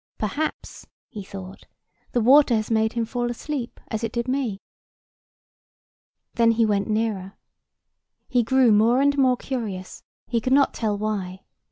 "Perhaps," 0.17 0.87
he 1.09 1.23
thought, 1.23 1.67
"the 2.11 2.21
water 2.21 2.55
has 2.55 2.71
made 2.71 2.93
him 2.93 3.05
fall 3.05 3.29
asleep, 3.29 3.79
as 3.89 4.03
it 4.03 4.11
did 4.11 4.27
me." 4.27 4.59
Then 6.33 6.53
he 6.53 6.65
went 6.65 6.87
nearer. 6.89 7.33
He 8.27 8.41
grew 8.41 8.71
more 8.71 8.99
and 8.99 9.15
more 9.15 9.37
curious, 9.37 10.01
he 10.25 10.41
could 10.41 10.53
not 10.53 10.73
tell 10.73 10.97
why. 10.97 11.41